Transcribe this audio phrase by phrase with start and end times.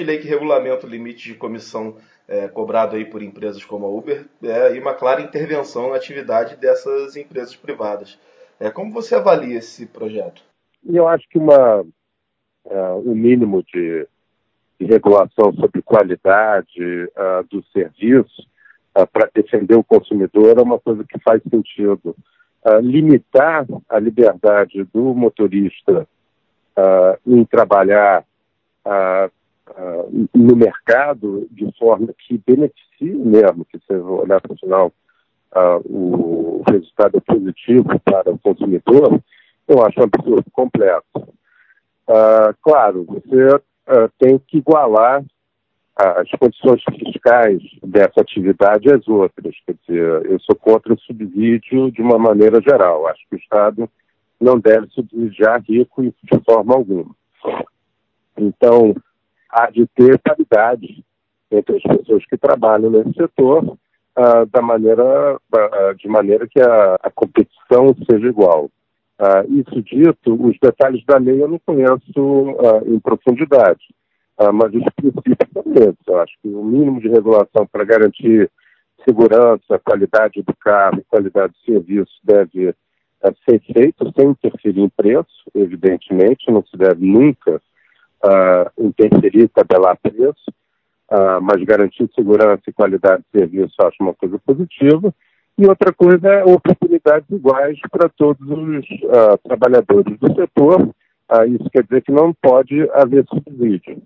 [0.00, 3.88] de lei que regulamenta o limite de comissão é, cobrado aí por empresas como a
[3.90, 8.18] Uber é uma clara intervenção na atividade dessas empresas privadas.
[8.58, 10.42] É, como você avalia esse projeto?
[10.86, 14.06] Eu acho que uma, uh, um mínimo de,
[14.78, 18.42] de, regulação sobre qualidade uh, do serviço
[18.96, 22.16] uh, para defender o consumidor é uma coisa que faz sentido.
[22.82, 26.06] limitar a liberdade do motorista
[27.26, 28.24] em trabalhar
[29.70, 34.92] uh, no mercado de forma que beneficie mesmo, que você olhar para o final,
[35.54, 39.20] uh, o resultado é positivo para o consumidor,
[39.68, 41.28] eu acho um absurdo completo.
[42.08, 43.60] Uh, claro, você
[44.18, 45.24] tem que igualar
[45.96, 49.54] as condições fiscais dessa atividade às outras.
[49.66, 53.06] Quer dizer, eu sou contra o subsídio de uma maneira geral.
[53.08, 53.90] Acho que o Estado
[54.40, 57.14] não deve subsidiar rico de forma alguma.
[58.36, 58.94] Então,
[59.52, 61.04] há de ter paridade
[61.50, 66.96] entre as pessoas que trabalham nesse setor, uh, da maneira, uh, de maneira que a,
[67.02, 68.70] a competição seja igual.
[69.18, 72.00] Uh, isso dito, os detalhes da lei eu não conheço
[72.86, 73.82] em profundidade,
[74.54, 76.06] mas os princípios são esses.
[76.06, 78.50] Eu acho que o mínimo de regulação para garantir
[79.06, 82.74] segurança, qualidade do carro, qualidade do serviço deve
[83.46, 87.60] ser feito sem interferir em preço, evidentemente, não se deve nunca
[88.24, 90.50] uh, interferir, tabelar preço,
[91.10, 95.14] uh, mas garantir segurança e qualidade de serviço acho uma coisa positiva.
[95.58, 100.88] E outra coisa é oportunidades iguais para todos os uh, trabalhadores do setor.
[101.48, 104.02] Isso quer dizer que não pode haver subsídio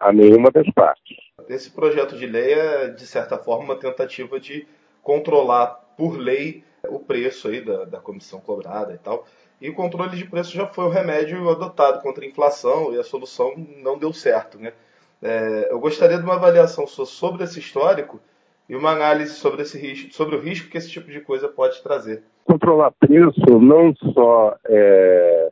[0.00, 1.14] a nenhuma das partes.
[1.46, 4.66] Esse projeto de lei é, de certa forma, uma tentativa de
[5.10, 5.66] controlar
[5.96, 9.26] por lei o preço aí da, da comissão cobrada e tal.
[9.60, 13.02] E o controle de preço já foi o remédio adotado contra a inflação e a
[13.02, 14.56] solução não deu certo.
[14.56, 14.72] Né?
[15.20, 18.20] É, eu gostaria de uma avaliação sua sobre esse histórico
[18.68, 21.82] e uma análise sobre, esse risco, sobre o risco que esse tipo de coisa pode
[21.82, 22.22] trazer.
[22.44, 25.50] Controlar preço não só é,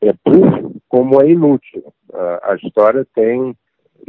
[0.00, 1.92] é burro, como é inútil.
[2.10, 3.54] A, a história tem,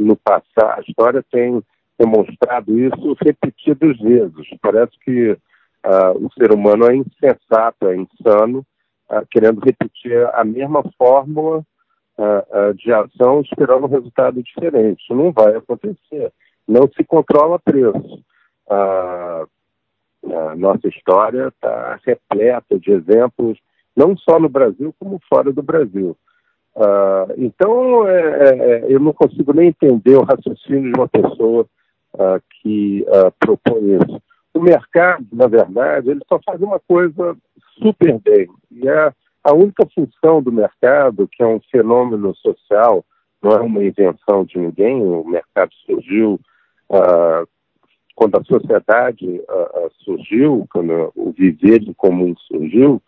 [0.00, 1.62] no passado, a história tem
[1.98, 4.46] demonstrado isso repetidas vezes.
[4.60, 8.64] Parece que uh, o ser humano é insensato, é insano,
[9.10, 11.64] uh, querendo repetir a mesma fórmula
[12.18, 15.02] uh, de ação esperando um resultado diferente.
[15.02, 16.32] Isso não vai acontecer.
[16.66, 18.24] Não se controla preço.
[18.68, 19.46] a
[20.56, 23.58] nossa história está repleta de exemplos,
[23.96, 26.16] não só no Brasil, como fora do Brasil.
[26.76, 31.66] Uh, então, é, é, eu não consigo nem entender o raciocínio de uma pessoa
[32.66, 34.22] que uh, propõe isso.
[34.52, 37.36] O mercado, na verdade, ele só faz uma coisa
[37.80, 38.48] super bem.
[38.72, 39.12] E é
[39.44, 43.04] a única função do mercado, que é um fenômeno social,
[43.40, 46.40] não é uma invenção de ninguém, o mercado surgiu
[46.90, 47.46] uh,
[48.16, 53.00] quando a sociedade uh, surgiu, quando o viver em comum surgiu,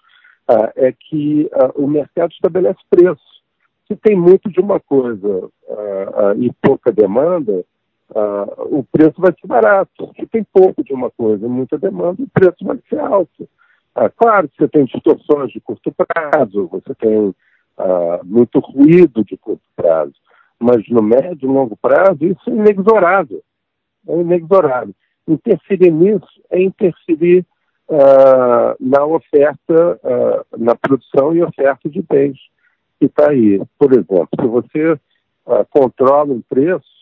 [0.49, 3.43] uh, é que o mercado estabelece preço.
[3.89, 5.51] Se tem muito de uma coisa
[6.39, 7.65] e pouca demanda,
[8.71, 10.11] o preço vai ser barato.
[10.17, 13.49] Se tem pouco de uma coisa e muita demanda, o preço vai ser alto.
[13.95, 17.35] Ah, claro que você tem distorções de curto prazo, você tem
[17.77, 20.15] ah, muito ruído de curto prazo,
[20.59, 23.43] mas no médio e longo prazo isso é inexorável.
[24.07, 24.95] É inexorável.
[25.27, 27.45] Interferir nisso é interferir
[27.91, 30.01] ah, na oferta,
[30.57, 32.39] na produção e oferta de bens
[33.01, 33.61] que está aí.
[33.79, 35.01] Por exemplo, se você
[35.71, 36.98] controla um preço,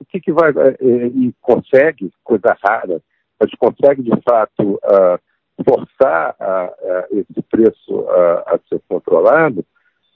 [0.00, 0.50] o que, que vai.
[0.50, 3.00] Eh, e consegue, coisa rara,
[3.40, 5.18] mas consegue de fato uh,
[5.64, 8.06] forçar a, a esse preço
[8.46, 9.64] a, ser controlado,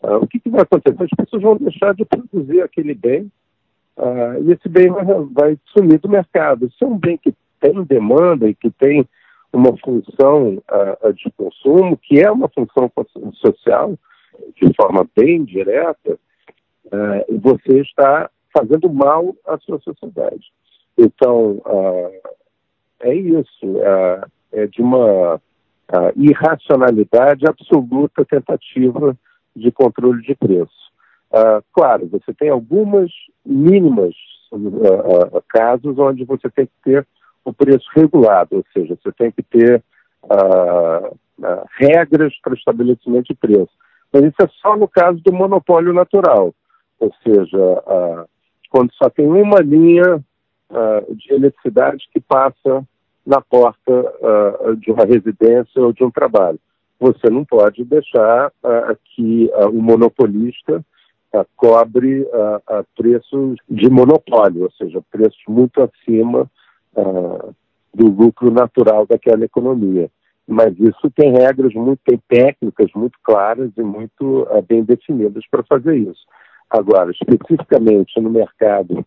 [0.02, 1.02] uh, o que, que, vai acontecer?
[1.02, 3.30] As pessoas vão deixar de produzir aquele bem
[3.96, 6.70] uh, e esse bem vai, vai, sumir do mercado.
[6.72, 9.06] Se é um bem que tem demanda e que tem
[9.52, 12.90] uma função uh, de consumo, que é uma função
[13.34, 13.94] social,
[14.56, 16.18] de forma bem direta,
[17.40, 20.52] você está fazendo mal à sua sociedade.
[20.96, 21.62] Então,
[23.00, 23.80] é isso
[24.52, 25.40] é, de uma
[26.16, 29.16] irracionalidade absoluta tentativa
[29.54, 30.92] de controle de preço.
[31.30, 33.10] Uh, claro, você tem algumas
[33.44, 34.14] mínimas
[35.48, 37.06] casos onde você tem que ter
[37.42, 39.82] o preço regulado, ou seja, você tem que ter
[41.78, 43.70] regras para estabelecimento de preço.
[44.12, 46.54] Mas isso é só no caso do monopólio natural,
[47.00, 47.82] ou seja,
[48.72, 50.24] quando só tem uma linha
[51.10, 52.82] de eletricidade que passa
[53.26, 56.58] na porta uh, de uma residência ou de um trabalho.
[56.98, 60.82] Você não pode deixar uh, que uh, o monopolista
[61.34, 66.50] uh, cobre uh, preços de monopólio, ou seja, preços muito acima
[67.94, 70.10] do lucro natural daquela economia.
[70.46, 75.96] Mas isso tem regras muito, tem técnicas muito claras e muito bem definidas para fazer
[75.96, 76.20] isso.
[76.72, 79.06] Agora, especificamente no mercado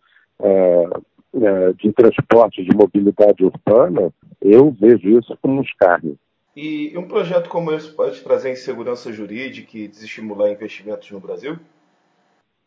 [1.78, 6.16] de transporte de mobilidade urbana, eu vejo isso como um escárnio.
[6.56, 11.58] E um projeto como esse pode trazer insegurança jurídica e desestimular investimentos no Brasil?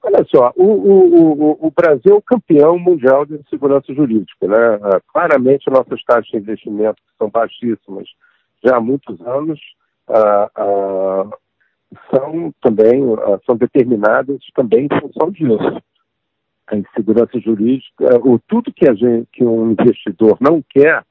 [0.04, 4.48] Olha só, o, o, o, Brasil é o campeão mundial de segurança jurídica.
[4.48, 4.80] Né?
[4.84, 8.08] Ah, claramente, nossas taxas de investimento são baixíssimas
[8.64, 9.60] já há muitos anos,
[10.08, 11.30] ah, ah,
[12.10, 13.02] são também
[13.46, 15.82] são determinadas também em função disso.
[16.68, 21.04] A insegurança jurídica, o, tudo que, a gente, que um investidor não quer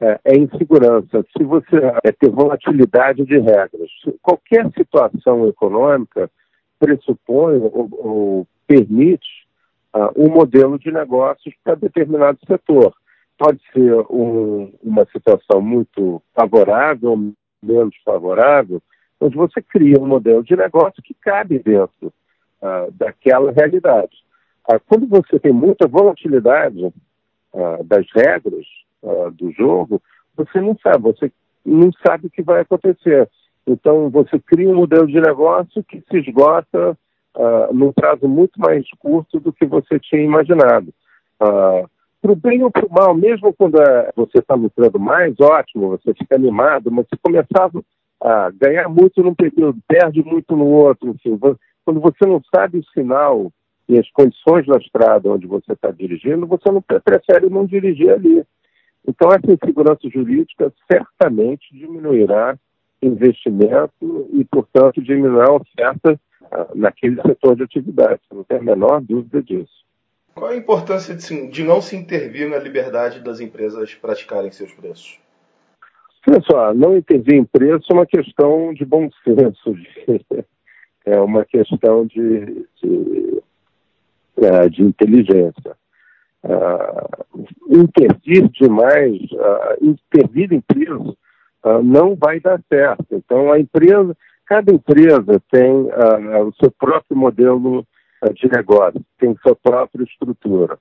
[0.00, 1.24] é, é insegurança.
[1.36, 3.90] Se você é ter volatilidade de regras,
[4.22, 6.30] qualquer situação econômica
[6.78, 9.46] pressupõe ou, ou permite
[9.94, 12.94] uh, um modelo de negócios para determinado setor.
[13.36, 17.34] Pode ser um, uma situação muito favorável
[17.64, 18.82] menos favorável,
[19.20, 22.12] mas você cria um modelo de negócio que cabe dentro
[22.60, 24.24] uh, daquela realidade.
[24.68, 26.92] Uh, quando você tem muita volatilidade
[27.84, 28.66] das regras,
[29.04, 30.02] uh, do jogo,
[30.36, 31.32] você não sabe, você
[31.64, 33.28] não sabe o que vai acontecer.
[33.66, 36.96] Então, você cria um modelo de negócio que se esgota
[37.34, 40.92] uh, num prazo muito mais curto do que você tinha imaginado.
[41.40, 41.88] Uh,
[42.20, 45.90] para o bem ou para o mal, mesmo quando uh, você está lucrando mais, ótimo,
[45.90, 47.82] você fica animado, mas você começava
[48.24, 51.10] a ganhar muito num período, perde muito no outro.
[51.10, 51.38] Enfim,
[51.84, 53.52] quando você não sabe o sinal
[53.86, 58.42] e as condições da estrada onde você está dirigindo, você não prefere não dirigir ali.
[59.06, 62.58] Então, essa insegurança jurídica certamente diminuirá
[63.02, 66.18] investimento e, portanto, diminuirá a oferta
[66.50, 68.22] ah, naquele setor de atividade.
[68.32, 69.84] Não tem a menor dúvida disso.
[70.34, 75.18] Qual a importância de, de não se intervir na liberdade das empresas praticarem seus preços?
[76.26, 80.24] Olha só, não intervir em preço é uma questão de bom senso, de,
[81.04, 83.42] é uma questão de, de,
[84.38, 85.76] é, de inteligência
[86.44, 91.16] uh, intervir demais, uh, intervir em preço,
[91.64, 93.06] uh, não vai dar certo.
[93.10, 94.16] Então, a empresa,
[94.46, 95.88] cada empresa tem
[96.46, 97.86] o seu próprio modelo
[98.34, 100.78] de negócio, tem sua própria estrutura.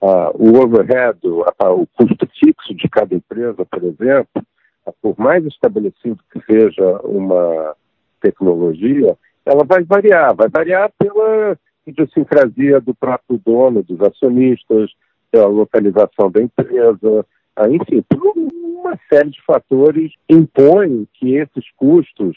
[0.00, 4.42] o overhead, o, o custo fixo de cada empresa, por exemplo,
[5.02, 7.74] por mais estabelecido que seja uma
[8.20, 14.90] tecnologia, ela vai variar, vai variar pela idiosincrasia do próprio dono, dos acionistas,
[15.34, 17.26] a localização da empresa,
[17.56, 18.04] ah, enfim,
[18.88, 22.36] uma série de fatores impõem que esses custos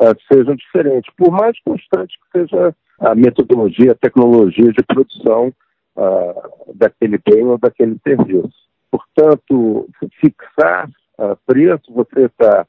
[0.00, 5.52] uh, sejam diferentes, por mais constante que seja a metodologia, a tecnologia de produção
[5.96, 8.62] uh, daquele bem ou daquele serviço.
[8.92, 9.88] Portanto,
[10.20, 12.66] fixar uh, preço, você está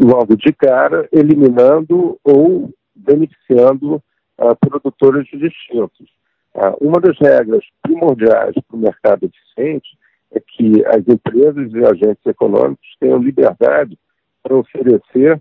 [0.00, 4.02] logo de cara eliminando ou beneficiando
[4.38, 6.08] uh, produtores distintos.
[6.54, 9.88] Uh, uma das regras primordiais para o mercado eficiente
[10.32, 13.98] é que as empresas e agentes econômicos tenham liberdade
[14.42, 15.40] para oferecer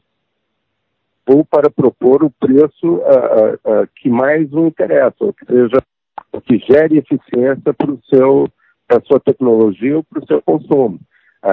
[1.26, 5.84] ou para propor o preço uh, que mais o interessa, ou seja
[6.32, 8.48] o que gere eficiência para o seu
[8.90, 11.00] a sua tecnologia ou para o seu consumo.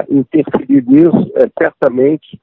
[0.08, 2.40] interferir nisso é certamente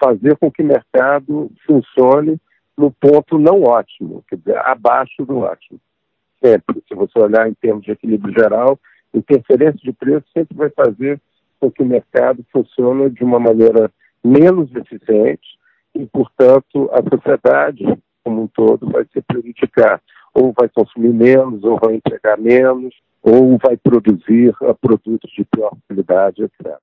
[0.00, 2.40] fazer com que o mercado funcione
[2.76, 5.80] no ponto não ótimo, quer dizer, abaixo do ótimo.
[6.42, 6.80] Sempre.
[6.86, 8.78] Se você olhar em termos de equilíbrio geral,
[9.12, 11.20] interferência de preço sempre vai fazer
[11.58, 13.90] com que o mercado funcione de uma maneira
[14.22, 15.58] menos eficiente
[15.94, 17.84] e, portanto, a sociedade
[18.22, 20.00] como um todo vai se prejudicar.
[20.32, 22.94] Ou vai consumir menos, ou vai entregar menos,
[23.28, 26.78] ou vai produzir produtos de pior qualidade, etc.